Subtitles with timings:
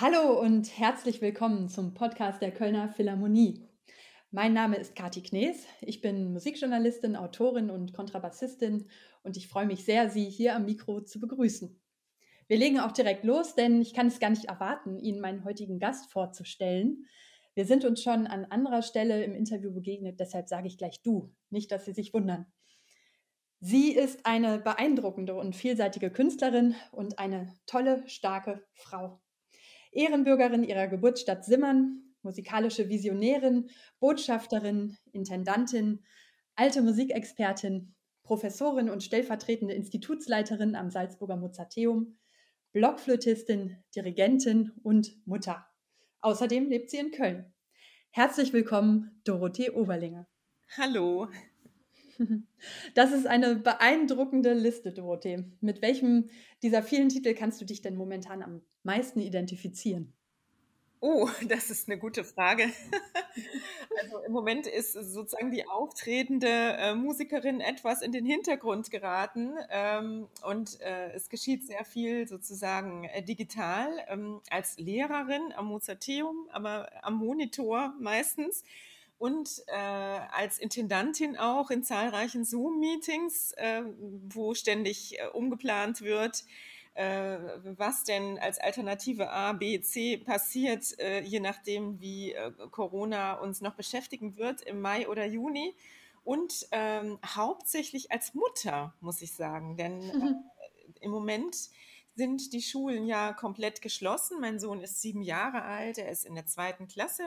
[0.00, 3.66] Hallo und herzlich willkommen zum Podcast der Kölner Philharmonie.
[4.30, 5.66] Mein Name ist Kati Knees.
[5.80, 8.86] Ich bin Musikjournalistin, Autorin und Kontrabassistin
[9.24, 11.80] und ich freue mich sehr, Sie hier am Mikro zu begrüßen.
[12.46, 15.80] Wir legen auch direkt los, denn ich kann es gar nicht erwarten, Ihnen meinen heutigen
[15.80, 17.06] Gast vorzustellen.
[17.58, 21.34] Wir sind uns schon an anderer Stelle im Interview begegnet, deshalb sage ich gleich du,
[21.50, 22.46] nicht, dass Sie sich wundern.
[23.58, 29.20] Sie ist eine beeindruckende und vielseitige Künstlerin und eine tolle, starke Frau.
[29.90, 33.68] Ehrenbürgerin ihrer Geburtsstadt Simmern, musikalische Visionärin,
[33.98, 36.04] Botschafterin, Intendantin,
[36.54, 42.18] alte Musikexpertin, Professorin und stellvertretende Institutsleiterin am Salzburger Mozarteum,
[42.70, 45.67] Blockflötistin, Dirigentin und Mutter.
[46.20, 47.52] Außerdem lebt sie in Köln.
[48.10, 50.26] Herzlich willkommen, Dorothee Oberlinger.
[50.76, 51.28] Hallo.
[52.96, 55.44] Das ist eine beeindruckende Liste, Dorothee.
[55.60, 56.28] Mit welchem
[56.64, 60.17] dieser vielen Titel kannst du dich denn momentan am meisten identifizieren?
[61.00, 62.72] Oh, das ist eine gute Frage.
[64.00, 70.28] Also im Moment ist sozusagen die auftretende äh, Musikerin etwas in den Hintergrund geraten ähm,
[70.44, 76.90] und äh, es geschieht sehr viel sozusagen äh, digital ähm, als Lehrerin am Mozarteum, aber
[77.02, 78.64] am Monitor meistens
[79.18, 83.82] und äh, als Intendantin auch in zahlreichen Zoom-Meetings, äh,
[84.28, 86.44] wo ständig äh, umgeplant wird,
[86.98, 87.38] äh,
[87.76, 93.60] was denn als Alternative A, B, C passiert, äh, je nachdem, wie äh, Corona uns
[93.60, 95.76] noch beschäftigen wird im Mai oder Juni.
[96.24, 100.02] Und ähm, hauptsächlich als Mutter, muss ich sagen, denn
[101.00, 101.70] äh, im Moment
[102.18, 104.40] sind die Schulen ja komplett geschlossen.
[104.40, 107.22] Mein Sohn ist sieben Jahre alt, er ist in der zweiten Klasse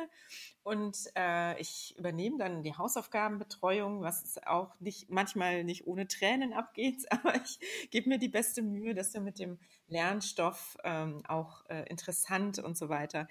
[0.63, 7.05] und äh, ich übernehme dann die Hausaufgabenbetreuung, was auch nicht manchmal nicht ohne Tränen abgeht,
[7.09, 11.83] aber ich gebe mir die beste Mühe, dass wir mit dem Lernstoff ähm, auch äh,
[11.89, 13.29] interessant und so weiter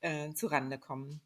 [0.00, 1.20] äh, zurande kommen.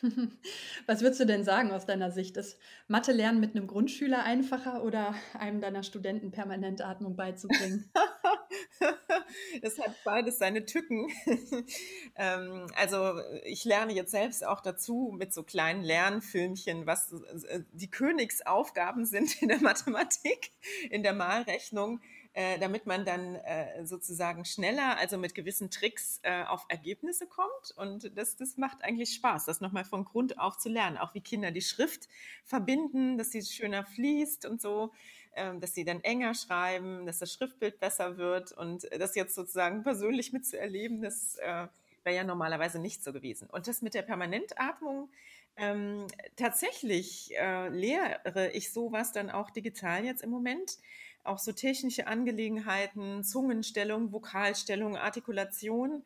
[0.86, 2.38] Was würdest du denn sagen aus deiner Sicht?
[2.38, 2.58] Ist
[2.88, 7.90] Mathe lernen mit einem Grundschüler einfacher oder einem deiner Studenten permanent Atmung beizubringen?
[9.62, 11.08] das hat beides seine Tücken.
[12.16, 17.90] ähm, also ich lerne jetzt selbst auch dazu mit so kleinen Lernfilmchen, was äh, die
[17.90, 20.50] Königsaufgaben sind in der Mathematik,
[20.90, 22.00] in der Malrechnung.
[22.32, 27.74] Äh, damit man dann äh, sozusagen schneller, also mit gewissen Tricks äh, auf Ergebnisse kommt.
[27.74, 30.96] Und das, das macht eigentlich Spaß, das nochmal von Grund auf zu lernen.
[30.96, 32.08] Auch wie Kinder die Schrift
[32.44, 34.92] verbinden, dass sie schöner fließt und so.
[35.36, 39.84] Ähm, dass sie dann enger schreiben, dass das Schriftbild besser wird und das jetzt sozusagen
[39.84, 41.68] persönlich mitzuerleben, das äh,
[42.02, 43.48] wäre ja normalerweise nicht so gewesen.
[43.50, 45.08] Und das mit der Permanentatmung,
[45.56, 50.78] ähm, tatsächlich äh, lehre ich sowas dann auch digital jetzt im Moment.
[51.22, 56.02] Auch so technische Angelegenheiten, Zungenstellung, Vokalstellung, Artikulation.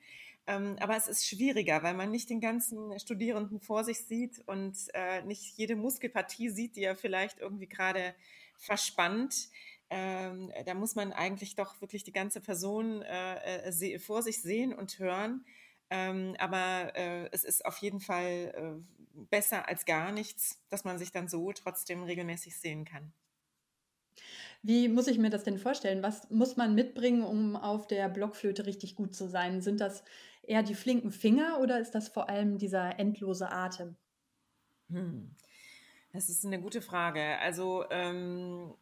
[0.46, 4.76] Ähm, aber es ist schwieriger, weil man nicht den ganzen Studierenden vor sich sieht und
[4.92, 8.14] äh, nicht jede Muskelpartie sieht, die er vielleicht irgendwie gerade
[8.58, 9.48] verspannt.
[9.90, 14.72] Ähm, da muss man eigentlich doch wirklich die ganze Person äh, äh, vor sich sehen
[14.72, 15.44] und hören.
[15.90, 20.98] Ähm, aber äh, es ist auf jeden Fall äh, besser als gar nichts, dass man
[20.98, 23.12] sich dann so trotzdem regelmäßig sehen kann.
[24.62, 26.02] Wie muss ich mir das denn vorstellen?
[26.02, 29.60] Was muss man mitbringen, um auf der Blockflöte richtig gut zu sein?
[29.60, 30.04] Sind das
[30.42, 33.96] eher die flinken Finger oder ist das vor allem dieser endlose Atem?
[34.90, 35.34] Hm.
[36.14, 37.40] Das ist eine gute Frage.
[37.40, 38.72] Also ähm,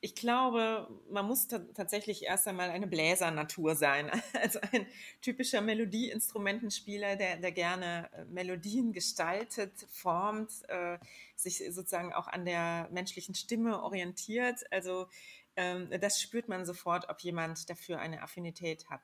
[0.00, 4.10] ich glaube, man muss tatsächlich erst einmal eine Bläsernatur sein.
[4.32, 4.86] Also ein
[5.20, 10.96] typischer Melodieinstrumentenspieler, der, der gerne äh, Melodien gestaltet, formt, äh,
[11.36, 14.60] sich sozusagen auch an der menschlichen Stimme orientiert.
[14.72, 15.08] Also
[15.56, 19.02] ähm, das spürt man sofort, ob jemand dafür eine Affinität hat.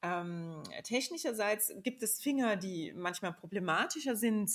[0.00, 4.50] Ähm, technischerseits gibt es Finger, die manchmal problematischer sind,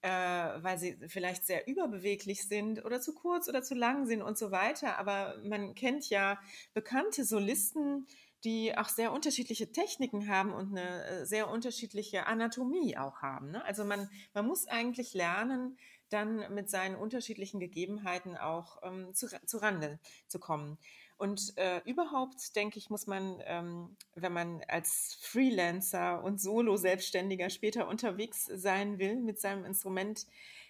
[0.00, 4.38] äh, weil sie vielleicht sehr überbeweglich sind oder zu kurz oder zu lang sind und
[4.38, 4.98] so weiter.
[4.98, 6.40] Aber man kennt ja
[6.72, 8.06] bekannte Solisten,
[8.44, 13.50] die auch sehr unterschiedliche Techniken haben und eine äh, sehr unterschiedliche Anatomie auch haben.
[13.50, 13.64] Ne?
[13.64, 15.76] Also man, man muss eigentlich lernen,
[16.10, 19.98] dann mit seinen unterschiedlichen Gegebenheiten auch ähm, zu, zu Rande
[20.28, 20.78] zu kommen.
[21.18, 27.88] Und äh, überhaupt, denke ich, muss man, ähm, wenn man als Freelancer und Solo-Selbstständiger später
[27.88, 30.26] unterwegs sein will mit seinem Instrument,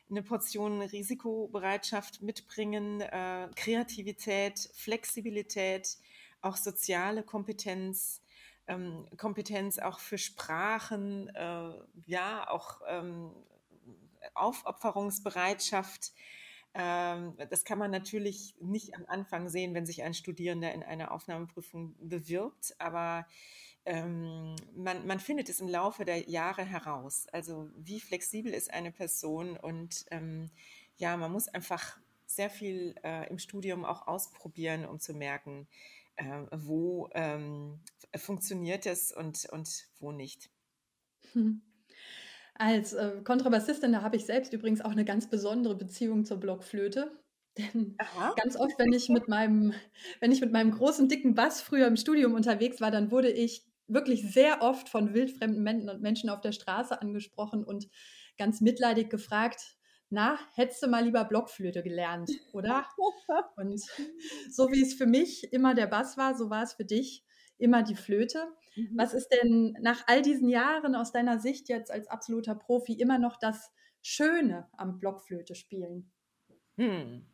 [0.08, 5.96] eine Portion Risikobereitschaft mitbringen, äh, Kreativität, Flexibilität,
[6.42, 8.22] auch soziale Kompetenz,
[8.68, 11.72] ähm, Kompetenz auch für Sprachen, äh,
[12.06, 13.32] ja, auch ähm,
[14.34, 16.12] Aufopferungsbereitschaft
[16.76, 21.94] das kann man natürlich nicht am Anfang sehen, wenn sich ein Studierender in einer Aufnahmeprüfung
[21.98, 23.26] bewirbt, aber
[23.86, 27.28] ähm, man, man, findet es im Laufe der Jahre heraus.
[27.32, 30.50] Also wie flexibel ist eine Person und ähm,
[30.96, 35.68] ja, man muss einfach sehr viel äh, im Studium auch ausprobieren, um zu merken,
[36.16, 37.80] äh, wo ähm,
[38.16, 40.50] funktioniert es und, und wo nicht.
[41.32, 41.62] Hm.
[42.58, 47.10] Als äh, Kontrabassistin, da habe ich selbst übrigens auch eine ganz besondere Beziehung zur Blockflöte.
[47.58, 48.34] Denn Aha.
[48.36, 49.72] ganz oft, wenn ich mit meinem,
[50.20, 53.64] wenn ich mit meinem großen, dicken Bass früher im Studium unterwegs war, dann wurde ich
[53.88, 55.62] wirklich sehr oft von wildfremden
[56.02, 57.88] Menschen auf der Straße angesprochen und
[58.36, 59.76] ganz mitleidig gefragt,
[60.10, 62.86] na, hättest du mal lieber Blockflöte gelernt, oder?
[63.56, 63.80] Und
[64.50, 67.24] so wie es für mich immer der Bass war, so war es für dich
[67.58, 68.46] immer die Flöte.
[68.76, 68.92] Mhm.
[68.96, 73.18] Was ist denn nach all diesen Jahren aus deiner Sicht jetzt als absoluter Profi immer
[73.18, 76.12] noch das Schöne am Blockflöte spielen?
[76.76, 77.26] Hm.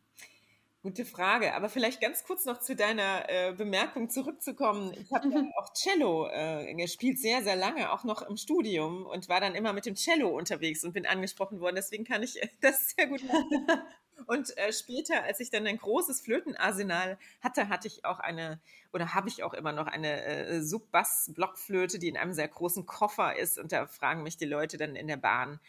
[0.81, 4.93] Gute Frage, aber vielleicht ganz kurz noch zu deiner äh, Bemerkung zurückzukommen.
[4.99, 9.29] Ich habe ja auch Cello äh, gespielt, sehr, sehr lange, auch noch im Studium und
[9.29, 11.75] war dann immer mit dem Cello unterwegs und bin angesprochen worden.
[11.75, 13.67] Deswegen kann ich das sehr gut machen.
[14.25, 18.59] Und äh, später, als ich dann ein großes Flötenarsenal hatte, hatte ich auch eine,
[18.91, 23.37] oder habe ich auch immer noch eine äh, Subbass-Blockflöte, die in einem sehr großen Koffer
[23.37, 23.57] ist.
[23.59, 25.59] Und da fragen mich die Leute dann in der Bahn,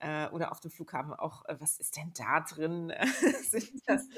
[0.00, 2.92] äh, oder auf dem Flughafen auch, äh, was ist denn da drin?
[3.42, 4.08] Sind das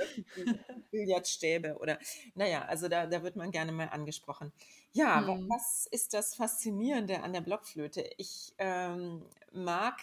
[0.91, 1.99] Billardstäbe oder
[2.35, 4.53] naja, also da, da wird man gerne mal angesprochen.
[4.93, 5.49] Ja, mhm.
[5.49, 8.09] was ist das Faszinierende an der Blockflöte?
[8.17, 9.99] Ich ähm, mag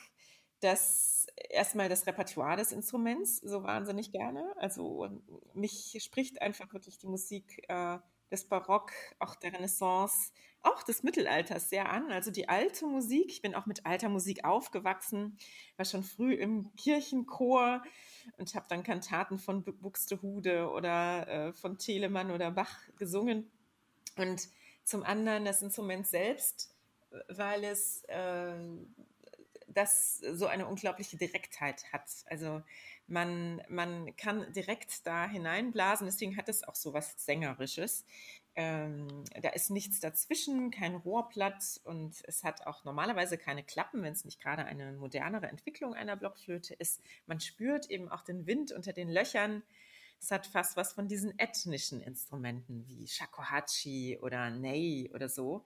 [0.59, 4.53] das erstmal das Repertoire des Instruments so wahnsinnig gerne.
[4.57, 5.09] Also
[5.53, 7.97] mich spricht einfach wirklich die Musik äh,
[8.31, 12.11] des Barock, auch der Renaissance, auch des Mittelalters sehr an.
[12.11, 15.37] Also die alte Musik, ich bin auch mit alter Musik aufgewachsen,
[15.77, 17.81] war schon früh im Kirchenchor
[18.37, 23.49] und habe dann Kantaten von Buxtehude oder äh, von Telemann oder Bach gesungen.
[24.17, 24.49] Und
[24.83, 26.75] zum anderen das Instrument selbst,
[27.29, 28.53] weil es äh,
[29.73, 32.09] das so eine unglaubliche Direktheit hat.
[32.27, 32.61] Also
[33.07, 38.05] man, man kann direkt da hineinblasen, deswegen hat es auch so was Sängerisches.
[38.55, 44.13] Ähm, da ist nichts dazwischen, kein Rohrblatt und es hat auch normalerweise keine Klappen, wenn
[44.13, 47.01] es nicht gerade eine modernere Entwicklung einer Blockflöte ist.
[47.25, 49.63] Man spürt eben auch den Wind unter den Löchern.
[50.19, 55.63] Es hat fast was von diesen ethnischen Instrumenten wie Shakuhachi oder Ney oder so.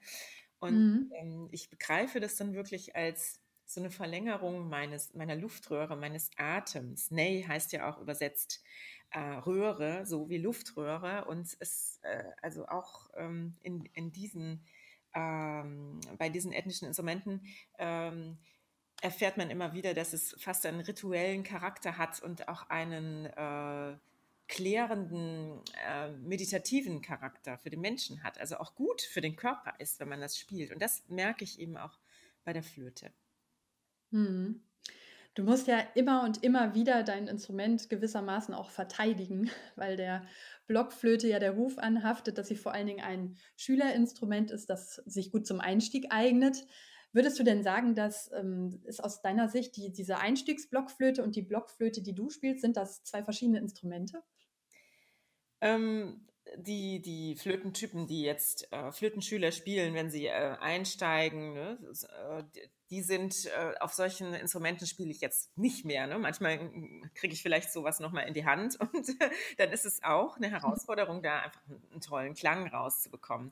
[0.60, 1.12] Und mhm.
[1.16, 7.12] ähm, ich begreife das dann wirklich als so eine Verlängerung meines, meiner Luftröhre, meines Atems.
[7.12, 8.64] Ney heißt ja auch übersetzt
[9.12, 11.26] äh, Röhre, so wie Luftröhre.
[11.26, 14.66] Und es, äh, also auch ähm, in, in diesen,
[15.14, 17.42] ähm, bei diesen ethnischen Instrumenten,
[17.78, 18.38] ähm,
[19.02, 23.98] erfährt man immer wieder, dass es fast einen rituellen Charakter hat und auch einen äh,
[24.48, 28.38] klärenden, äh, meditativen Charakter für den Menschen hat.
[28.40, 30.72] Also auch gut für den Körper ist, wenn man das spielt.
[30.72, 32.00] Und das merke ich eben auch
[32.46, 33.12] bei der Flöte.
[34.14, 34.62] Mhm.
[35.36, 40.26] Du musst ja immer und immer wieder dein Instrument gewissermaßen auch verteidigen, weil der
[40.68, 45.32] Blockflöte ja der Ruf anhaftet, dass sie vor allen Dingen ein Schülerinstrument ist, das sich
[45.32, 46.66] gut zum Einstieg eignet.
[47.12, 51.42] Würdest du denn sagen, dass ähm, ist aus deiner Sicht die, diese Einstiegsblockflöte und die
[51.44, 54.24] Blockflöte, die du spielst, sind das zwei verschiedene Instrumente?
[55.62, 61.78] Ähm, die, die Flötentypen, die jetzt äh, Flötenschüler spielen, wenn sie äh, einsteigen, ne,
[62.30, 62.44] äh,
[62.94, 66.06] die sind äh, auf solchen Instrumenten spiele ich jetzt nicht mehr.
[66.06, 66.20] Ne?
[66.20, 69.08] Manchmal hm, kriege ich vielleicht sowas nochmal in die Hand und
[69.58, 73.52] dann ist es auch eine Herausforderung, da einfach einen, einen tollen Klang rauszubekommen.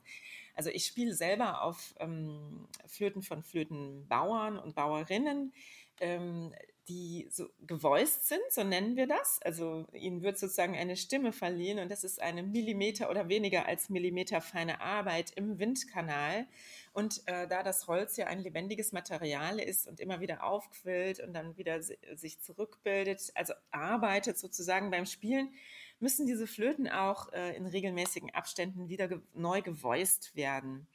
[0.54, 5.52] Also ich spiele selber auf ähm, Flöten von Flötenbauern und Bauerinnen.
[6.00, 6.52] Ähm,
[6.88, 9.40] die so gevoiced sind, so nennen wir das.
[9.42, 13.88] Also ihnen wird sozusagen eine Stimme verliehen und das ist eine Millimeter oder weniger als
[13.88, 16.46] Millimeter feine Arbeit im Windkanal.
[16.92, 21.32] Und äh, da das Holz ja ein lebendiges Material ist und immer wieder aufquillt und
[21.32, 25.54] dann wieder sich zurückbildet, also arbeitet sozusagen beim Spielen,
[26.00, 30.86] müssen diese Flöten auch äh, in regelmäßigen Abständen wieder ge neu gevoiced werden.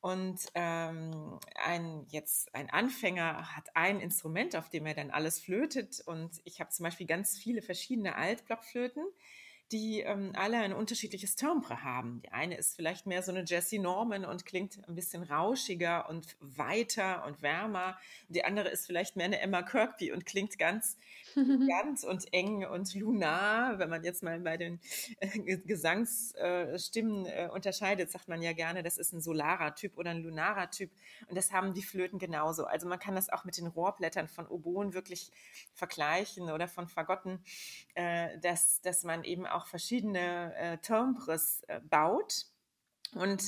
[0.00, 6.02] Und ähm, ein, jetzt ein Anfänger hat ein Instrument, auf dem er dann alles flötet.
[6.04, 9.04] Und ich habe zum Beispiel ganz viele verschiedene Altblockflöten,
[9.72, 12.20] die ähm, alle ein unterschiedliches Timbre haben.
[12.24, 16.36] Die eine ist vielleicht mehr so eine Jessie Norman und klingt ein bisschen rauschiger und
[16.40, 17.98] weiter und wärmer.
[18.28, 20.98] Die andere ist vielleicht mehr eine Emma Kirkby und klingt ganz
[21.68, 23.78] ganz und eng und lunar.
[23.78, 24.80] Wenn man jetzt mal bei den
[25.20, 30.22] äh, Gesangsstimmen äh, unterscheidet, sagt man ja gerne, das ist ein solarer Typ oder ein
[30.22, 30.90] lunarer Typ.
[31.28, 32.64] Und das haben die Flöten genauso.
[32.64, 35.30] Also man kann das auch mit den Rohrblättern von Oboen wirklich
[35.72, 37.42] vergleichen oder von Fagotten,
[37.94, 42.46] äh, dass, dass man eben auch verschiedene äh, Timbres äh, baut.
[43.14, 43.42] Und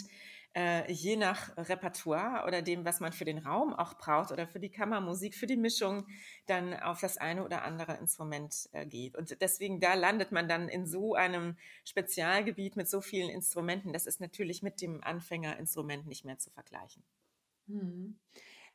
[0.54, 4.60] äh, je nach Repertoire oder dem, was man für den Raum auch braucht oder für
[4.60, 6.06] die Kammermusik, für die Mischung,
[6.46, 9.16] dann auf das eine oder andere Instrument äh, geht.
[9.16, 13.92] Und deswegen, da landet man dann in so einem Spezialgebiet mit so vielen Instrumenten.
[13.92, 17.02] Das ist natürlich mit dem Anfängerinstrument nicht mehr zu vergleichen.
[17.66, 18.16] Hm.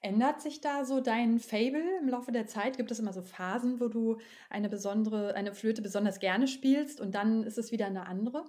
[0.01, 2.77] Ändert sich da so dein Fable im Laufe der Zeit?
[2.77, 4.17] Gibt es immer so Phasen, wo du
[4.49, 8.45] eine besondere, eine Flöte besonders gerne spielst und dann ist es wieder eine andere?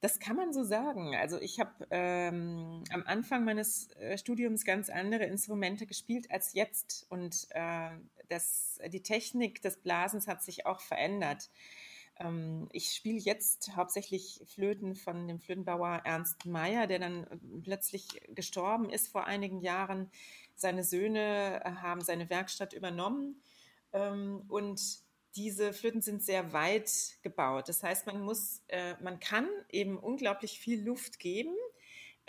[0.00, 1.16] Das kann man so sagen.
[1.16, 7.06] Also ich habe ähm, am Anfang meines äh, Studiums ganz andere Instrumente gespielt als jetzt
[7.08, 7.90] und äh,
[8.28, 11.50] das, die Technik des Blasens hat sich auch verändert.
[12.18, 18.06] Ähm, ich spiele jetzt hauptsächlich Flöten von dem Flötenbauer Ernst Meyer, der dann äh, plötzlich
[18.34, 20.10] gestorben ist vor einigen Jahren.
[20.54, 23.40] Seine Söhne äh, haben seine Werkstatt übernommen
[23.92, 24.80] ähm, und
[25.36, 27.68] diese Flöten sind sehr weit gebaut.
[27.68, 31.54] Das heißt, man muss, äh, man kann eben unglaublich viel Luft geben,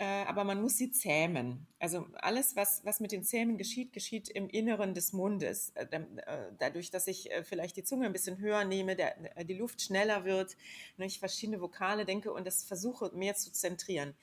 [0.04, 1.66] aber man muss sie zähmen.
[1.78, 5.70] Also alles, was, was mit den Zähmen geschieht, geschieht im Inneren des Mundes.
[5.74, 9.44] Äh, äh dadurch, dass ich äh, vielleicht die Zunge ein bisschen höher nehme, der, äh,
[9.44, 10.56] die Luft schneller wird,
[10.96, 14.14] ne, ich verschiedene Vokale denke und das versuche mehr zu zentrieren.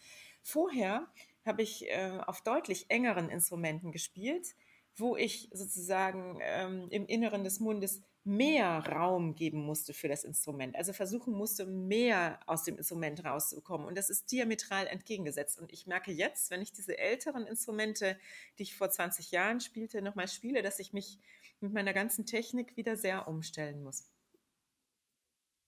[0.42, 1.08] Vorher
[1.46, 1.88] habe ich
[2.26, 4.56] auf deutlich engeren Instrumenten gespielt,
[4.96, 10.76] wo ich sozusagen ähm, im Inneren des Mundes mehr Raum geben musste für das Instrument.
[10.76, 13.88] Also versuchen musste, mehr aus dem Instrument rauszukommen.
[13.88, 15.60] Und das ist diametral entgegengesetzt.
[15.60, 18.18] Und ich merke jetzt, wenn ich diese älteren Instrumente,
[18.60, 21.20] die ich vor 20 Jahren spielte, nochmal spiele, dass ich mich
[21.62, 24.12] mit meiner ganzen Technik wieder sehr umstellen muss.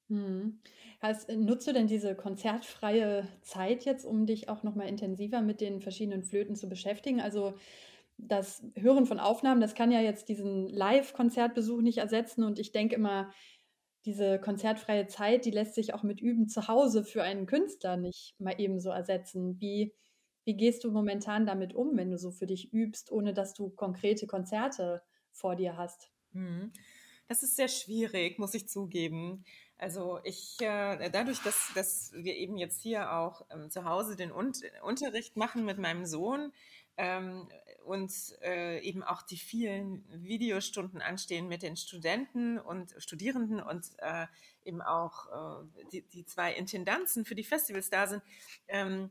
[0.10, 0.60] Hm.
[1.02, 5.82] Hast, nutzt du denn diese konzertfreie Zeit jetzt, um dich auch nochmal intensiver mit den
[5.82, 7.22] verschiedenen Flöten zu beschäftigen?
[7.22, 7.54] Also
[8.28, 12.44] das Hören von Aufnahmen, das kann ja jetzt diesen Live-Konzertbesuch nicht ersetzen.
[12.44, 13.32] Und ich denke immer,
[14.06, 18.36] diese konzertfreie Zeit, die lässt sich auch mit Üben zu Hause für einen Künstler nicht
[18.40, 19.60] mal ebenso ersetzen.
[19.60, 19.94] Wie,
[20.46, 23.70] wie gehst du momentan damit um, wenn du so für dich übst, ohne dass du
[23.70, 26.12] konkrete Konzerte vor dir hast?
[26.32, 26.72] Mhm.
[27.28, 29.46] Das ist sehr schwierig, muss ich zugeben.
[29.78, 34.32] Also ich, äh, dadurch, dass, dass wir eben jetzt hier auch ähm, zu Hause den
[34.32, 34.52] Un
[34.84, 36.52] Unterricht machen mit meinem Sohn,
[37.00, 37.48] ähm,
[37.86, 38.12] und
[38.44, 44.28] äh, eben auch die vielen Videostunden anstehen mit den Studenten und Studierenden und äh,
[44.66, 48.22] eben auch äh, die, die, zwei Intendanzen für die Festivals da sind.
[48.68, 49.10] Ähm,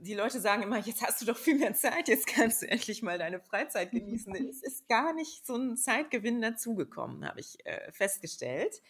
[0.00, 3.02] die Leute sagen immer, jetzt hast du doch viel mehr Zeit, jetzt kannst du endlich
[3.02, 4.34] mal deine Freizeit genießen.
[4.50, 8.82] es ist gar nicht so ein Zeitgewinn dazugekommen, habe ich äh, festgestellt.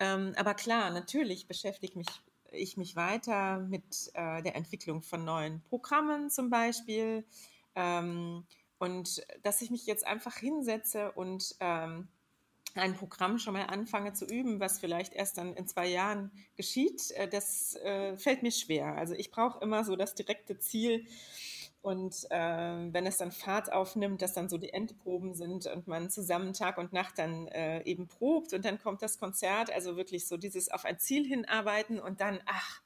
[0.00, 2.08] Ähm, aber klar, natürlich beschäftigt mich
[2.50, 7.24] ich mich weiter mit äh, der Entwicklung von neuen Programmen zum Beispiel.
[7.74, 8.44] Ähm,
[8.78, 12.08] und dass ich mich jetzt einfach hinsetze und ähm,
[12.74, 17.10] ein Programm schon mal anfange zu üben, was vielleicht erst dann in zwei Jahren geschieht,
[17.12, 18.94] äh, das äh, fällt mir schwer.
[18.96, 21.06] Also ich brauche immer so das direkte Ziel,
[21.80, 26.10] und äh, wenn es dann Fahrt aufnimmt, dass dann so die Endproben sind und man
[26.10, 30.26] zusammen Tag und Nacht dann äh, eben probt und dann kommt das Konzert, also wirklich
[30.26, 32.82] so dieses auf ein Ziel hinarbeiten und dann, ach,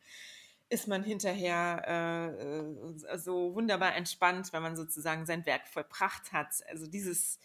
[0.68, 6.48] ist man hinterher äh, so wunderbar entspannt, wenn man sozusagen sein Werk vollbracht hat.
[6.70, 7.38] Also dieses,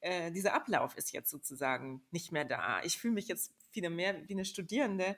[0.00, 2.82] äh, dieser Ablauf ist jetzt sozusagen nicht mehr da.
[2.84, 5.16] Ich fühle mich jetzt wieder mehr wie eine Studierende,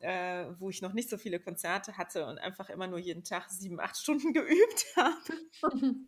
[0.00, 3.50] äh, wo ich noch nicht so viele Konzerte hatte und einfach immer nur jeden Tag
[3.50, 5.16] sieben, acht Stunden geübt habe.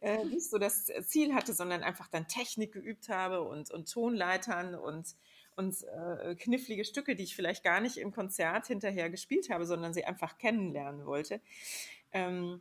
[0.00, 4.74] äh, nicht so das Ziel hatte, sondern einfach dann Technik geübt habe und, und Tonleitern
[4.74, 5.14] und,
[5.56, 9.94] und äh, knifflige Stücke, die ich vielleicht gar nicht im Konzert hinterher gespielt habe, sondern
[9.94, 11.40] sie einfach kennenlernen wollte.
[12.12, 12.60] Ähm,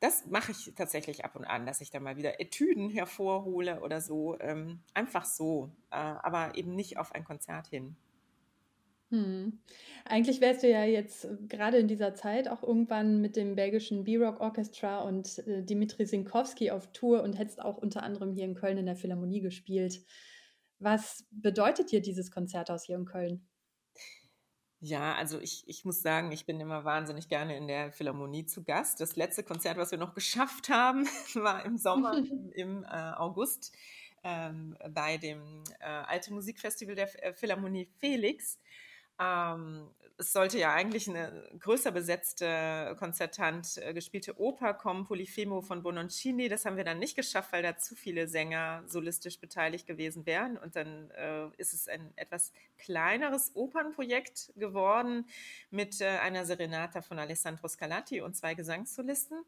[0.00, 4.02] das mache ich tatsächlich ab und an, dass ich da mal wieder Etüden hervorhole oder
[4.02, 4.38] so.
[4.38, 7.96] Ähm, einfach so, äh, aber eben nicht auf ein Konzert hin.
[9.10, 9.60] Hm.
[10.04, 14.04] Eigentlich wärst du ja jetzt äh, gerade in dieser Zeit auch irgendwann mit dem belgischen
[14.04, 18.54] B-Rock Orchestra und äh, Dimitri Sinkowski auf Tour und hättest auch unter anderem hier in
[18.54, 20.04] Köln in der Philharmonie gespielt.
[20.78, 23.46] Was bedeutet dir dieses Konzert aus hier in Köln?
[24.80, 28.64] Ja, also ich, ich muss sagen, ich bin immer wahnsinnig gerne in der Philharmonie zu
[28.64, 29.00] Gast.
[29.00, 33.72] Das letzte Konzert, was wir noch geschafft haben, war im Sommer, im, im äh, August
[34.22, 38.58] ähm, bei dem äh, Alte Musikfestival der äh, Philharmonie Felix.
[39.20, 45.82] Ähm, es sollte ja eigentlich eine größer besetzte, konzertant äh, gespielte Oper kommen, Polifemo von
[45.82, 46.48] Bononcini.
[46.48, 50.56] Das haben wir dann nicht geschafft, weil da zu viele Sänger solistisch beteiligt gewesen wären.
[50.56, 55.26] Und dann äh, ist es ein etwas kleineres Opernprojekt geworden
[55.70, 59.44] mit äh, einer Serenata von Alessandro Scarlatti und zwei Gesangssolisten.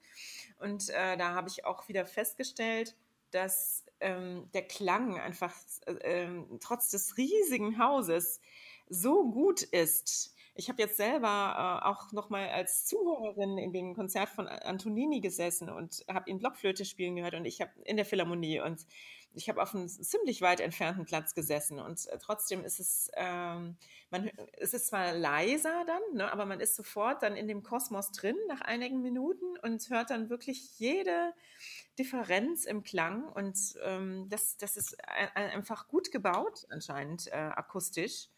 [0.58, 2.96] Und äh, da habe ich auch wieder festgestellt,
[3.30, 5.54] dass ähm, der Klang einfach
[5.86, 8.40] äh, ähm, trotz des riesigen Hauses
[8.88, 13.94] so gut ist, ich habe jetzt selber äh, auch noch mal als Zuhörerin in dem
[13.94, 18.06] Konzert von Antonini gesessen und habe ihn Blockflöte spielen gehört und ich habe in der
[18.06, 18.86] Philharmonie und
[19.34, 23.76] ich habe auf einem ziemlich weit entfernten Platz gesessen und äh, trotzdem ist es, ähm,
[24.10, 28.12] man, es ist zwar leiser dann, ne, aber man ist sofort dann in dem Kosmos
[28.12, 31.34] drin nach einigen Minuten und hört dann wirklich jede
[31.98, 34.96] Differenz im Klang und ähm, das, das ist
[35.34, 38.28] einfach gut gebaut anscheinend äh, akustisch.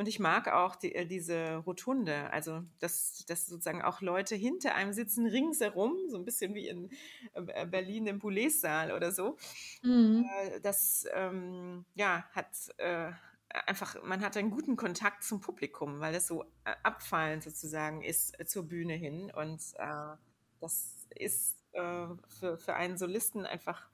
[0.00, 4.74] Und ich mag auch die, äh, diese Rotunde, also dass, dass sozusagen auch Leute hinter
[4.74, 6.88] einem sitzen, ringsherum, so ein bisschen wie in
[7.34, 9.36] äh, Berlin im Boulez-Saal oder so.
[9.82, 10.24] Mhm.
[10.24, 13.12] Äh, das ähm, ja, hat äh,
[13.50, 16.46] einfach, man hat einen guten Kontakt zum Publikum, weil das so
[16.82, 19.30] abfallend sozusagen ist zur Bühne hin.
[19.36, 20.16] Und äh,
[20.60, 22.06] das ist äh,
[22.38, 23.90] für, für einen Solisten einfach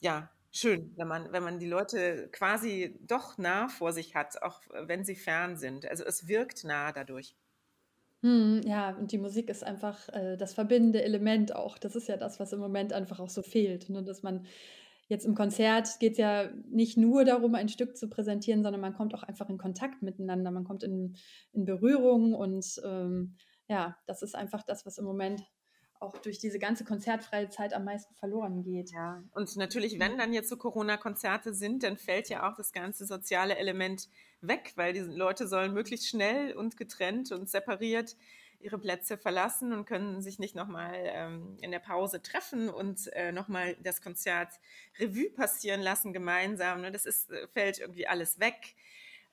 [0.00, 4.60] ja, schön, wenn man, wenn man die Leute quasi doch nah vor sich hat, auch
[4.86, 5.86] wenn sie fern sind.
[5.86, 7.36] Also es wirkt nah dadurch.
[8.22, 11.78] Hm, ja, und die Musik ist einfach äh, das verbindende Element auch.
[11.78, 13.88] Das ist ja das, was im Moment einfach auch so fehlt.
[13.88, 14.02] Ne?
[14.02, 14.46] Dass man
[15.08, 18.94] jetzt im Konzert geht es ja nicht nur darum, ein Stück zu präsentieren, sondern man
[18.94, 21.16] kommt auch einfach in Kontakt miteinander, man kommt in,
[21.52, 23.36] in Berührung und ähm,
[23.68, 25.42] ja, das ist einfach das, was im Moment
[26.00, 28.90] auch durch diese ganze konzertfreie Zeit am meisten verloren geht.
[28.90, 33.04] Ja, und natürlich, wenn dann jetzt so Corona-Konzerte sind, dann fällt ja auch das ganze
[33.04, 34.08] soziale Element
[34.40, 38.16] weg, weil die Leute sollen möglichst schnell und getrennt und separiert
[38.60, 43.32] ihre Plätze verlassen und können sich nicht nochmal ähm, in der Pause treffen und äh,
[43.32, 44.48] nochmal das Konzert
[44.98, 46.82] Revue passieren lassen gemeinsam.
[46.82, 46.92] Ne?
[46.92, 48.74] Das ist, äh, fällt irgendwie alles weg.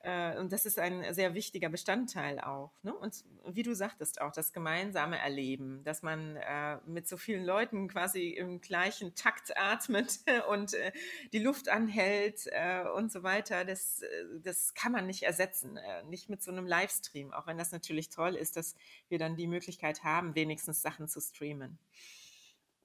[0.01, 2.71] Äh, und das ist ein sehr wichtiger Bestandteil auch.
[2.83, 2.93] Ne?
[2.93, 7.87] Und wie du sagtest auch, das gemeinsame Erleben, dass man äh, mit so vielen Leuten
[7.87, 10.91] quasi im gleichen Takt atmet und äh,
[11.33, 15.79] die Luft anhält äh, und so weiter, das, äh, das kann man nicht ersetzen.
[16.09, 18.75] Nicht mit so einem Livestream, auch wenn das natürlich toll ist, dass
[19.09, 21.79] wir dann die Möglichkeit haben, wenigstens Sachen zu streamen.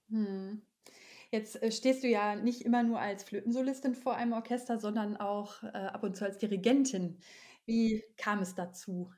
[0.08, 0.62] Hm.
[1.32, 5.62] Jetzt äh, stehst du ja nicht immer nur als Flötensolistin vor einem Orchester, sondern auch
[5.62, 7.18] äh, ab und zu als Dirigentin.
[7.64, 9.10] Wie kam es dazu?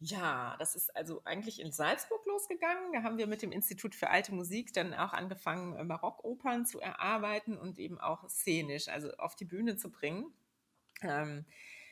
[0.00, 2.92] Ja, das ist also eigentlich in Salzburg losgegangen.
[2.92, 6.80] Da haben wir mit dem Institut für alte Musik dann auch angefangen, äh, Barockopern zu
[6.80, 10.34] erarbeiten und eben auch szenisch, also auf die Bühne zu bringen.
[11.02, 11.44] Ähm,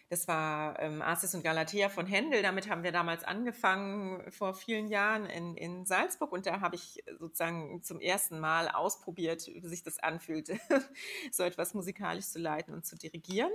[0.09, 2.43] das war ähm, Arcis und Galatea von Händel.
[2.43, 6.33] Damit haben wir damals angefangen vor vielen Jahren in, in Salzburg.
[6.33, 10.49] Und da habe ich sozusagen zum ersten Mal ausprobiert, wie sich das anfühlt,
[11.31, 13.53] so etwas musikalisch zu leiten und zu dirigieren.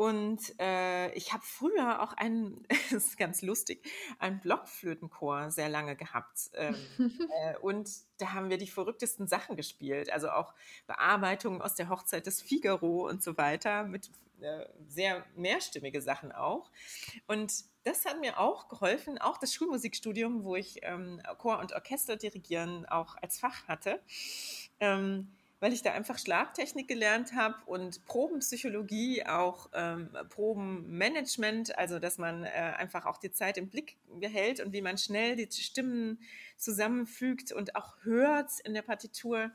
[0.00, 3.86] Und äh, ich habe früher auch einen, das ist ganz lustig,
[4.18, 6.50] einen Blockflötenchor sehr lange gehabt.
[6.54, 6.74] Ähm,
[7.44, 10.10] äh, und da haben wir die verrücktesten Sachen gespielt.
[10.10, 10.54] Also auch
[10.86, 14.10] Bearbeitungen aus der Hochzeit des Figaro und so weiter mit
[14.40, 16.70] äh, sehr mehrstimmige Sachen auch.
[17.26, 17.52] Und
[17.84, 22.86] das hat mir auch geholfen, auch das Schulmusikstudium, wo ich ähm, Chor und Orchester dirigieren
[22.86, 24.00] auch als Fach hatte.
[24.80, 32.18] Ähm, weil ich da einfach Schlagtechnik gelernt habe und Probenpsychologie, auch ähm, Probenmanagement, also dass
[32.18, 36.18] man äh, einfach auch die Zeit im Blick behält und wie man schnell die Stimmen
[36.56, 39.50] zusammenfügt und auch hört in der Partitur.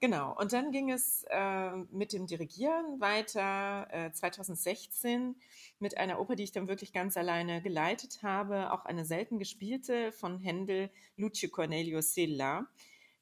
[0.00, 5.34] Genau, und dann ging es äh, mit dem Dirigieren weiter äh, 2016
[5.80, 10.12] mit einer Oper, die ich dann wirklich ganz alleine geleitet habe, auch eine selten gespielte
[10.12, 12.68] von Händel Lucio Cornelio Silla.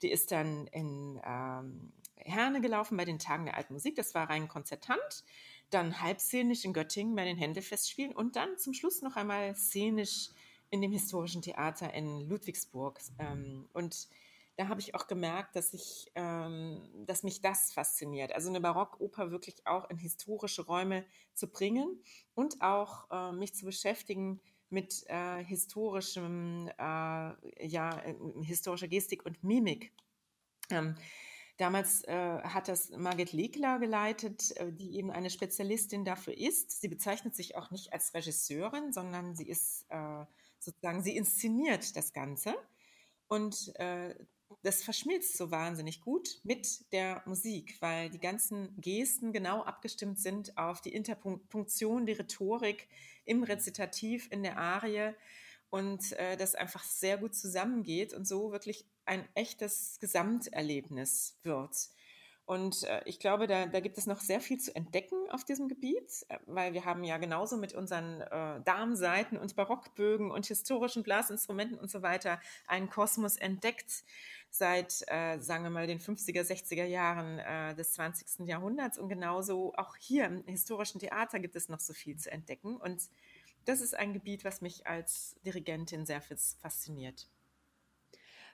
[0.03, 1.93] Die ist dann in ähm,
[2.27, 5.25] Herne gelaufen bei den Tagen der alten Musik, das war rein konzertant,
[5.71, 10.31] dann halbszenisch in Göttingen bei den Händelfestspielen und dann zum Schluss noch einmal szenisch
[10.71, 13.01] in dem historischen Theater in Ludwigsburg.
[13.19, 14.09] Ähm, und
[14.57, 18.33] da habe ich auch gemerkt, dass ich, ähm, dass mich das fasziniert.
[18.33, 22.03] Also eine Barockoper wirklich auch in historische Räume zu bringen
[22.35, 29.45] und auch äh, mich zu beschäftigen mit äh, historischem, äh, ja, äh, historischer Gestik und
[29.45, 29.93] Mimik.
[30.71, 30.97] Ähm,
[31.57, 36.81] Damals äh, hat das Margit Legler geleitet, äh, die eben eine Spezialistin dafür ist.
[36.81, 40.25] Sie bezeichnet sich auch nicht als Regisseurin, sondern sie ist äh,
[40.59, 42.55] sozusagen, sie inszeniert das Ganze.
[43.29, 44.15] Und äh,
[44.63, 50.57] das verschmilzt so wahnsinnig gut mit der Musik, weil die ganzen Gesten genau abgestimmt sind
[50.57, 52.89] auf die Interpunktion, die Rhetorik
[53.25, 55.15] im Rezitativ, in der Arie
[55.71, 61.75] und äh, das einfach sehr gut zusammengeht und so wirklich ein echtes Gesamterlebnis wird.
[62.47, 65.67] Und äh, ich glaube, da, da gibt es noch sehr viel zu entdecken auf diesem
[65.67, 71.03] Gebiet, äh, weil wir haben ja genauso mit unseren äh, Darmseiten und Barockbögen und historischen
[71.03, 74.05] Blasinstrumenten und so weiter einen Kosmos entdeckt
[74.49, 78.47] seit, äh, sagen wir mal, den 50er, 60er Jahren äh, des 20.
[78.47, 78.97] Jahrhunderts.
[78.97, 82.77] Und genauso auch hier im historischen Theater gibt es noch so viel zu entdecken.
[82.77, 83.03] Und
[83.65, 87.29] das ist ein Gebiet, was mich als Dirigentin sehr fasziniert.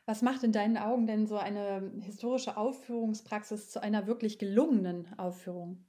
[0.04, 5.84] Was macht in deinen Augen denn so eine historische Aufführungspraxis zu einer wirklich gelungenen Aufführung?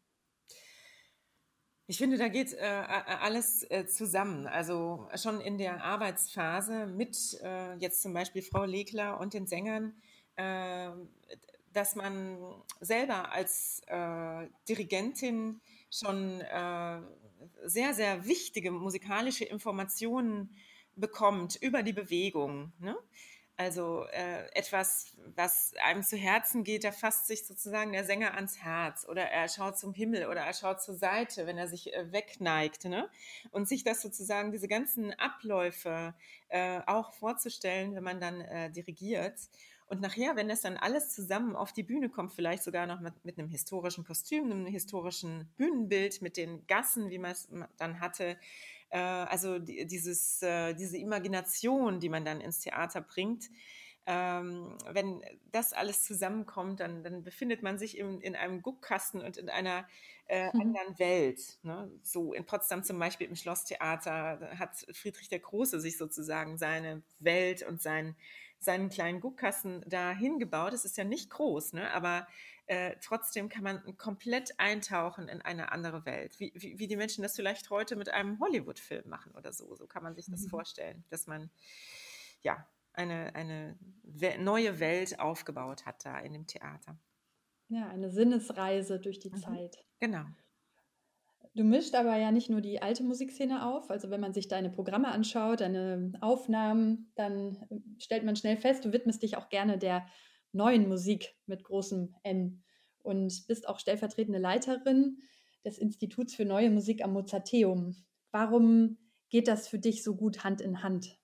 [1.86, 4.48] Ich finde, da geht äh, alles äh, zusammen.
[4.48, 9.94] Also schon in der Arbeitsphase mit äh, jetzt zum Beispiel Frau Legler und den Sängern,
[10.36, 10.90] äh,
[11.74, 12.38] dass man
[12.80, 17.02] selber als äh, Dirigentin schon äh,
[17.66, 20.56] sehr, sehr wichtige musikalische Informationen
[20.96, 22.72] bekommt über die Bewegung.
[22.80, 22.96] Ne?
[23.56, 28.58] Also äh, etwas, was einem zu Herzen geht, da fasst sich sozusagen der Sänger ans
[28.58, 32.12] Herz oder er schaut zum Himmel oder er schaut zur Seite, wenn er sich äh,
[32.12, 32.86] wegneigt.
[32.86, 33.08] Ne?
[33.52, 36.16] Und sich das sozusagen, diese ganzen Abläufe
[36.50, 39.38] äh, auch vorzustellen, wenn man dann äh, dirigiert.
[39.86, 43.14] Und nachher, wenn das dann alles zusammen auf die Bühne kommt, vielleicht sogar noch mit,
[43.24, 48.38] mit einem historischen Kostüm, einem historischen Bühnenbild, mit den Gassen, wie man es dann hatte,
[48.94, 53.50] äh, also die, dieses, äh, diese Imagination, die man dann ins Theater bringt,
[54.06, 59.38] ähm, wenn das alles zusammenkommt, dann, dann befindet man sich in, in einem Guckkasten und
[59.38, 59.88] in einer
[60.28, 60.62] äh, mhm.
[60.62, 61.58] anderen Welt.
[61.64, 61.90] Ne?
[62.04, 67.64] So in Potsdam zum Beispiel im Schlosstheater hat Friedrich der Große sich sozusagen seine Welt
[67.64, 68.16] und sein,
[68.60, 70.74] seinen kleinen Guckkasten da hingebaut.
[70.74, 71.92] Es ist ja nicht groß, ne?
[71.94, 72.28] aber
[72.66, 77.22] äh, trotzdem kann man komplett eintauchen in eine andere Welt, wie, wie, wie die Menschen
[77.22, 79.76] das vielleicht heute mit einem Hollywood-Film machen oder so.
[79.76, 80.50] So kann man sich das mhm.
[80.50, 81.50] vorstellen, dass man
[82.42, 83.78] ja eine, eine
[84.40, 86.98] neue Welt aufgebaut hat da in dem Theater.
[87.68, 89.38] Ja, eine Sinnesreise durch die mhm.
[89.38, 89.86] Zeit.
[90.00, 90.26] Genau.
[91.56, 93.92] Du mischt aber ja nicht nur die alte Musikszene auf.
[93.92, 97.58] Also wenn man sich deine Programme anschaut, deine Aufnahmen, dann
[98.00, 100.06] stellt man schnell fest, du widmest dich auch gerne der
[100.54, 102.64] neuen Musik mit großem N
[103.00, 105.18] und bist auch stellvertretende Leiterin
[105.66, 107.96] des Instituts für neue Musik am Mozarteum.
[108.32, 108.98] Warum
[109.30, 111.20] geht das für dich so gut Hand in Hand?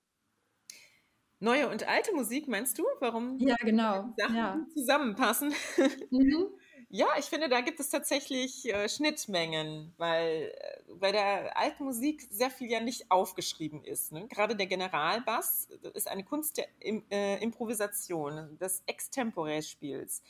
[1.38, 2.84] Neue und alte Musik, meinst du?
[3.00, 4.12] Warum ja, genau.
[4.18, 4.66] Sachen ja.
[4.74, 5.52] zusammenpassen?
[6.10, 6.48] Mhm.
[6.92, 12.26] Ja, ich finde, da gibt es tatsächlich äh, Schnittmengen, weil äh, bei der alten Musik
[12.30, 14.10] sehr viel ja nicht aufgeschrieben ist.
[14.10, 14.26] Ne?
[14.26, 20.22] Gerade der Generalbass ist eine Kunst der Im, äh, Improvisation, des Extemporä-Spiels.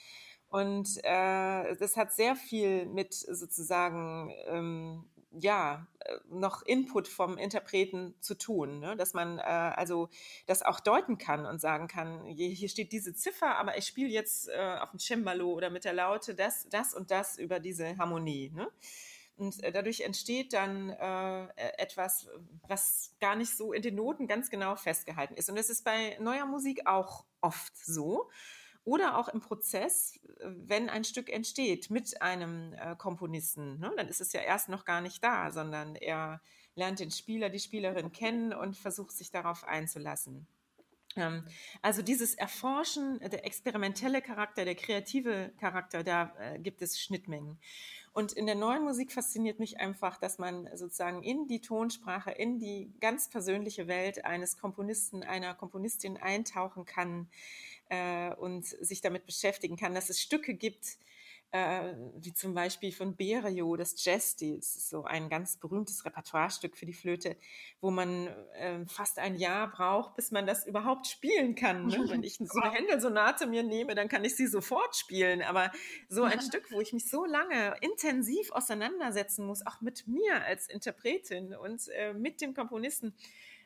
[0.50, 8.14] Und äh, das hat sehr viel mit sozusagen ähm, ja, äh, noch Input vom Interpreten
[8.20, 8.96] zu tun, ne?
[8.96, 10.08] dass man äh, also
[10.46, 14.48] das auch deuten kann und sagen kann, hier steht diese Ziffer, aber ich spiele jetzt
[14.48, 18.50] äh, auf dem Cembalo oder mit der Laute das, das und das über diese Harmonie.
[18.54, 18.68] Ne?
[19.36, 22.28] Und äh, dadurch entsteht dann äh, e-, etwas,
[22.68, 25.48] was gar nicht so in den Noten ganz genau festgehalten ist.
[25.48, 28.28] Und das ist bei neuer Musik auch oft so
[28.84, 34.20] oder auch im Prozess, wenn ein Stück entsteht mit einem äh, Komponisten, ne, dann ist
[34.20, 36.40] es ja erst noch gar nicht da, sondern er
[36.74, 40.46] lernt den Spieler, die Spielerin kennen und versucht sich darauf einzulassen.
[41.16, 41.44] Ähm,
[41.82, 47.58] also dieses Erforschen, der experimentelle Charakter, der kreative Charakter, da äh, gibt es Schnittmengen.
[48.12, 52.58] Und in der neuen Musik fasziniert mich einfach, dass man sozusagen in die Tonsprache, in
[52.58, 57.28] die ganz persönliche Welt eines Komponisten, einer Komponistin eintauchen kann,
[57.90, 60.98] äh, und sich damit beschäftigen kann, dass es Stücke gibt,
[61.52, 66.76] äh, wie zum Beispiel von Berio, das Jazz, das ist so ein ganz berühmtes Repertoirestück
[66.76, 67.36] für die Flöte,
[67.80, 71.86] wo man äh, fast ein Jahr braucht, bis man das überhaupt spielen kann.
[71.86, 72.04] Ne?
[72.08, 75.42] Wenn ich so eine Händelsonate mir nehme, dann kann ich sie sofort spielen.
[75.42, 75.72] Aber
[76.08, 80.68] so ein Stück, wo ich mich so lange intensiv auseinandersetzen muss, auch mit mir als
[80.68, 83.12] Interpretin und äh, mit dem Komponisten,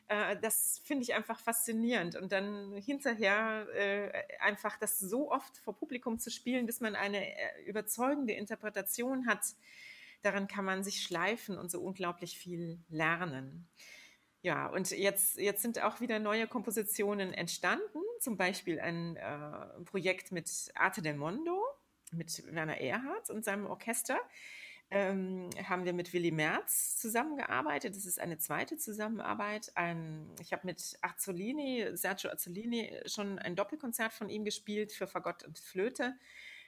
[0.07, 2.15] äh, das finde ich einfach faszinierend.
[2.15, 7.25] Und dann hinterher äh, einfach das so oft vor Publikum zu spielen, bis man eine
[7.25, 9.41] äh, überzeugende Interpretation hat,
[10.21, 13.67] daran kann man sich schleifen und so unglaublich viel lernen.
[14.41, 20.31] Ja, und jetzt, jetzt sind auch wieder neue Kompositionen entstanden, zum Beispiel ein äh, Projekt
[20.31, 21.63] mit Arte del Mondo,
[22.11, 24.19] mit Werner Erhardt und seinem Orchester
[24.91, 27.95] ähm, haben wir mit Willy Merz zusammengearbeitet.
[27.95, 29.71] Das ist eine zweite Zusammenarbeit.
[29.75, 35.43] Ein, ich habe mit Azzolini, Sergio Azzolini, schon ein Doppelkonzert von ihm gespielt für Fagott
[35.43, 36.15] und Flöte.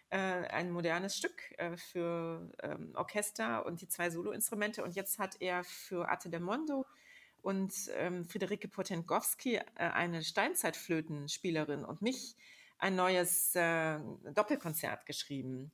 [0.10, 4.84] Äh, ein modernes Stück äh, für ähm, Orchester und die zwei Soloinstrumente.
[4.84, 6.86] Und jetzt hat er für Arte del Mondo
[7.42, 12.36] und ähm, Friederike Potentgowski, äh, eine Steinzeitflötenspielerin, und mich
[12.80, 14.00] ein neues äh,
[14.34, 15.72] Doppelkonzert geschrieben.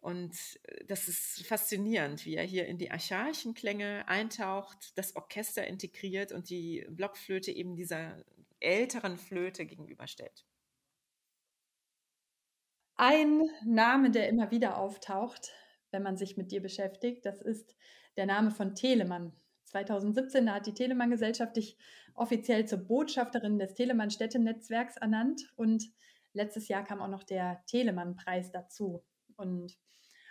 [0.00, 0.34] Und
[0.64, 6.32] äh, das ist faszinierend, wie er hier in die archaischen Klänge eintaucht, das Orchester integriert
[6.32, 8.24] und die Blockflöte eben dieser
[8.60, 10.46] älteren Flöte gegenüberstellt.
[12.96, 15.52] Ein Name, der immer wieder auftaucht,
[15.90, 17.74] wenn man sich mit dir beschäftigt, das ist
[18.16, 19.32] der Name von Telemann.
[19.64, 21.78] 2017 hat die Telemann-Gesellschaft dich
[22.14, 25.90] offiziell zur Botschafterin des Telemann-Städtenetzwerks ernannt und
[26.32, 29.02] letztes Jahr kam auch noch der Telemann-Preis dazu.
[29.36, 29.78] Und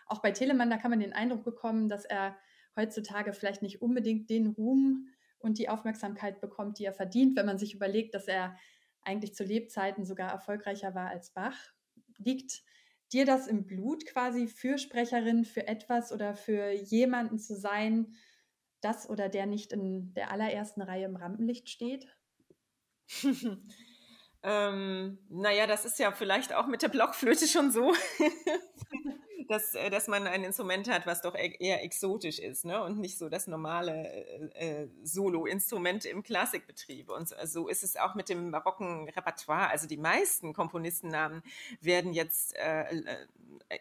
[0.10, 2.38] auch bei Telemann, da kann man den Eindruck bekommen, dass er
[2.76, 5.08] heutzutage vielleicht nicht unbedingt den Ruhm
[5.40, 8.58] und die Aufmerksamkeit bekommt, die er verdient, wenn man sich überlegt, dass er
[9.02, 11.56] eigentlich zu Lebzeiten sogar erfolgreicher war als Bach
[12.20, 12.64] liegt
[13.12, 18.14] dir das im Blut, quasi Fürsprecherin für etwas oder für jemanden zu sein,
[18.82, 22.08] das oder der nicht in der allerersten Reihe im Rampenlicht steht?
[24.44, 27.94] ähm, naja, das ist ja vielleicht auch mit der Blockflöte schon so.
[29.50, 32.82] dass, äh, dass man ein Instrument hat, was doch e-, eher exotisch ist ne?
[32.84, 34.08] und nicht so das normale
[34.54, 37.10] äh, äh, Solo-Instrument im Klassikbetrieb.
[37.10, 39.70] Und so ist es auch mit dem barocken Repertoire.
[39.70, 41.42] Also die meisten Komponistennamen
[41.82, 43.28] werden jetzt äh, äh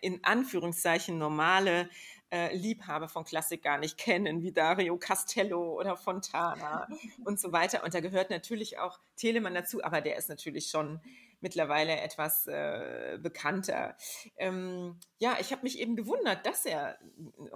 [0.03, 1.89] in Anführungszeichen normale
[2.31, 6.89] äh, Liebhaber von Klassik gar nicht kennen, wie Dario Castello oder Fontana
[7.25, 7.85] und so weiter.
[7.85, 11.01] Und da gehört natürlich auch Telemann dazu, aber der ist natürlich schon
[11.41, 13.97] mittlerweile etwas äh, bekannter.
[14.37, 16.99] Ähm, ja, ich habe mich eben gewundert, dass er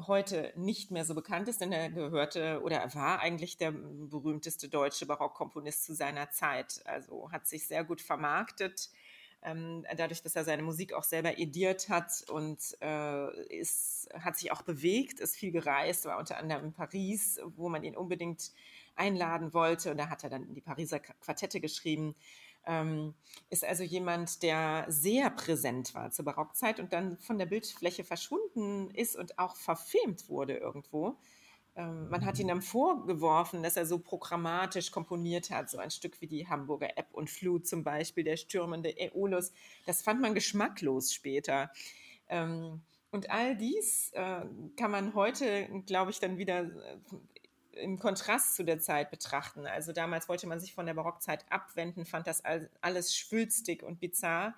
[0.06, 4.68] heute nicht mehr so bekannt ist, denn er gehörte oder er war eigentlich der berühmteste
[4.68, 6.80] deutsche Barockkomponist zu seiner Zeit.
[6.84, 8.90] Also hat sich sehr gut vermarktet.
[9.44, 14.52] Ähm, dadurch, dass er seine Musik auch selber ediert hat und äh, ist, hat sich
[14.52, 18.52] auch bewegt, ist viel gereist, war unter anderem in Paris, wo man ihn unbedingt
[18.94, 19.90] einladen wollte.
[19.90, 22.14] Und da hat er dann die Pariser Quartette geschrieben.
[22.64, 23.14] Ähm,
[23.50, 28.90] ist also jemand, der sehr präsent war zur Barockzeit und dann von der Bildfläche verschwunden
[28.90, 31.16] ist und auch verfilmt wurde irgendwo.
[31.74, 36.20] Ähm, man hat ihn dann vorgeworfen, dass er so programmatisch komponiert hat, so ein Stück
[36.20, 39.52] wie die Hamburger App und Flut zum Beispiel, der stürmende Aeolus.
[39.86, 41.70] Das fand man geschmacklos später.
[42.28, 44.42] Ähm, und all dies äh,
[44.76, 49.66] kann man heute, glaube ich, dann wieder äh, im Kontrast zu der Zeit betrachten.
[49.66, 52.42] Also damals wollte man sich von der Barockzeit abwenden, fand das
[52.80, 54.54] alles schwülstig und bizarr.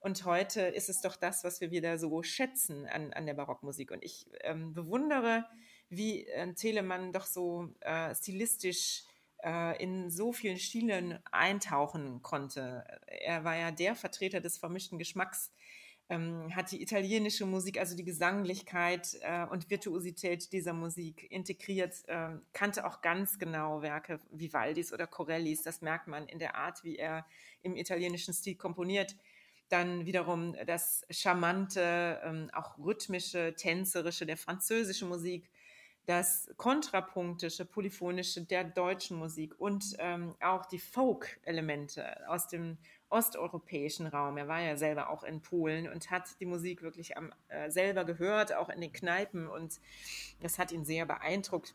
[0.00, 3.90] Und heute ist es doch das, was wir wieder so schätzen an, an der Barockmusik.
[3.90, 5.46] Und ich ähm, bewundere,
[5.88, 9.04] wie äh, Telemann doch so äh, stilistisch
[9.42, 12.84] äh, in so vielen Stilen eintauchen konnte.
[13.06, 15.52] Er war ja der Vertreter des vermischten Geschmacks
[16.10, 22.30] ähm, hat die italienische Musik, also die Gesanglichkeit äh, und Virtuosität dieser Musik integriert, äh,
[22.52, 25.62] kannte auch ganz genau Werke wie Vivaldis oder Corellis.
[25.62, 27.26] Das merkt man in der Art, wie er
[27.62, 29.16] im italienischen Stil komponiert.
[29.70, 35.48] Dann wiederum das charmante, ähm, auch rhythmische, tänzerische der französischen Musik
[36.06, 42.76] das kontrapunktische, polyphonische der deutschen Musik und ähm, auch die Folk-Elemente aus dem
[43.08, 44.36] osteuropäischen Raum.
[44.36, 48.04] Er war ja selber auch in Polen und hat die Musik wirklich am, äh, selber
[48.04, 49.80] gehört, auch in den Kneipen und
[50.40, 51.74] das hat ihn sehr beeindruckt.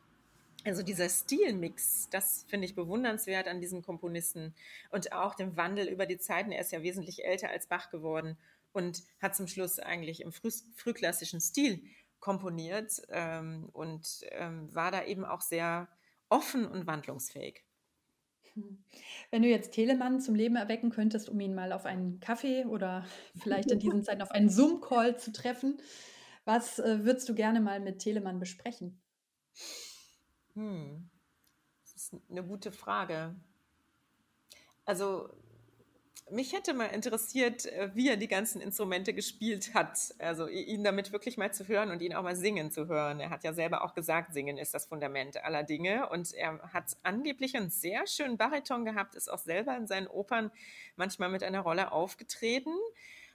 [0.65, 4.53] Also dieser Stilmix, das finde ich bewundernswert an diesem Komponisten
[4.91, 6.51] und auch dem Wandel über die Zeiten.
[6.51, 8.37] Er ist ja wesentlich älter als Bach geworden
[8.73, 11.81] und hat zum Schluss eigentlich im früh, frühklassischen Stil
[12.19, 15.87] komponiert ähm, und ähm, war da eben auch sehr
[16.29, 17.63] offen und wandlungsfähig.
[19.31, 23.05] Wenn du jetzt Telemann zum Leben erwecken könntest, um ihn mal auf einen Kaffee oder
[23.41, 25.81] vielleicht in diesen Zeiten auf einen Zoom-Call zu treffen,
[26.45, 28.99] was äh, würdest du gerne mal mit Telemann besprechen?
[30.55, 31.09] Hm.
[31.83, 33.35] Das ist eine gute Frage.
[34.85, 35.29] Also
[36.31, 40.13] mich hätte mal interessiert, äh, wie er die ganzen Instrumente gespielt hat.
[40.19, 43.19] Also ihn damit wirklich mal zu hören und ihn auch mal singen zu hören.
[43.19, 46.09] Er hat ja selber auch gesagt, singen ist das Fundament aller Dinge.
[46.09, 50.51] Und er hat angeblich einen sehr schönen Bariton gehabt, ist auch selber in seinen Opern
[50.95, 52.73] manchmal mit einer Rolle aufgetreten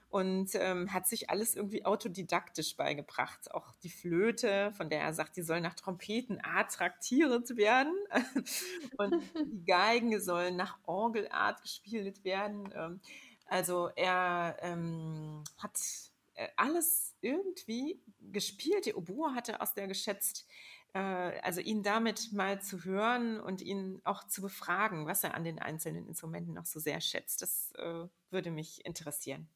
[0.09, 3.51] und ähm, hat sich alles irgendwie autodidaktisch beigebracht.
[3.51, 7.93] Auch die Flöte, von der er sagt, die soll nach Trompeten attraktiert werden
[8.97, 9.15] und
[9.51, 12.71] die Geigen sollen nach Orgelart gespielt werden.
[12.73, 13.01] Ähm,
[13.47, 15.77] also er ähm, hat
[16.35, 18.85] äh, alles irgendwie gespielt.
[18.85, 20.47] Die Oboe hatte aus der geschätzt.
[20.93, 20.99] Äh,
[21.41, 25.59] also ihn damit mal zu hören und ihn auch zu befragen, was er an den
[25.59, 29.49] einzelnen Instrumenten noch so sehr schätzt, das äh, würde mich interessieren.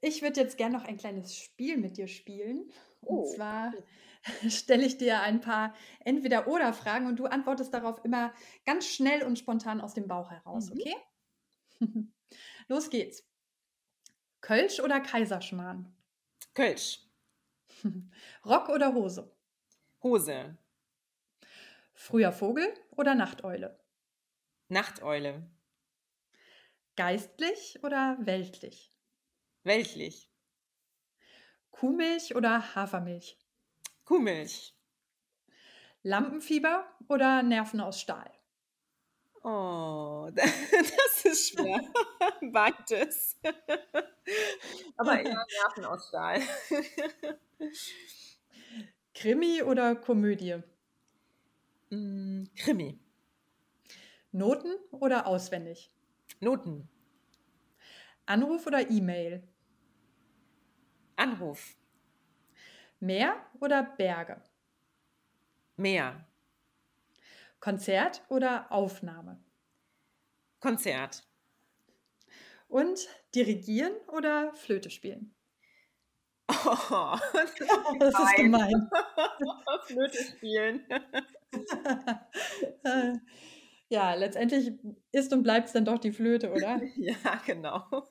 [0.00, 2.70] Ich würde jetzt gerne noch ein kleines Spiel mit dir spielen.
[3.00, 3.34] Und oh.
[3.34, 3.72] zwar
[4.48, 8.32] stelle ich dir ein paar Entweder-Oder-Fragen und du antwortest darauf immer
[8.64, 10.80] ganz schnell und spontan aus dem Bauch heraus, mhm.
[10.80, 10.96] okay?
[12.68, 13.24] Los geht's.
[14.40, 15.92] Kölsch oder Kaiserschmarrn?
[16.54, 17.00] Kölsch.
[18.44, 19.34] Rock oder Hose?
[20.02, 20.56] Hose.
[21.94, 23.78] Früher Vogel oder Nachteule?
[24.68, 25.50] Nachteule.
[26.98, 28.92] Geistlich oder weltlich?
[29.62, 30.28] Weltlich.
[31.70, 33.38] Kuhmilch oder Hafermilch?
[34.04, 34.74] Kuhmilch.
[36.02, 38.28] Lampenfieber oder Nerven aus Stahl?
[39.44, 41.80] Oh, das ist schwer.
[42.52, 43.38] Beides.
[44.96, 46.42] Aber eher Nerven aus Stahl.
[49.14, 50.64] Krimi oder Komödie?
[51.90, 52.98] Mm, Krimi.
[54.32, 55.92] Noten oder auswendig?
[56.40, 56.88] Noten.
[58.26, 59.42] Anruf oder E-Mail?
[61.16, 61.76] Anruf.
[63.00, 64.42] Meer oder Berge?
[65.76, 66.26] Meer.
[67.60, 69.42] Konzert oder Aufnahme?
[70.60, 71.24] Konzert.
[72.68, 75.34] Und dirigieren oder Flöte spielen?
[76.48, 77.60] Oh, das ist,
[78.00, 78.90] das ist gemein.
[79.86, 80.84] Flöte spielen.
[83.90, 84.72] Ja, letztendlich
[85.12, 86.80] ist und bleibt es dann doch die Flöte, oder?
[86.96, 87.84] ja, genau.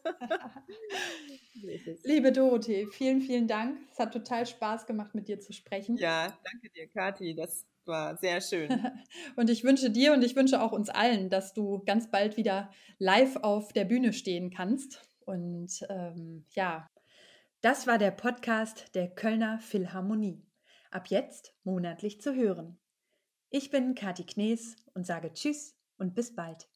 [2.04, 3.80] Liebe Dorothee, vielen, vielen Dank.
[3.92, 5.98] Es hat total Spaß gemacht, mit dir zu sprechen.
[5.98, 7.36] Ja, danke dir, Kathi.
[7.36, 8.70] Das war sehr schön.
[9.36, 12.72] und ich wünsche dir und ich wünsche auch uns allen, dass du ganz bald wieder
[13.00, 15.02] live auf der Bühne stehen kannst.
[15.26, 16.90] Und ähm, ja,
[17.62, 20.44] das war der Podcast der Kölner Philharmonie.
[20.90, 22.78] Ab jetzt monatlich zu hören.
[23.50, 26.68] Ich bin Kathi Knees und sage Tschüss und bis bald.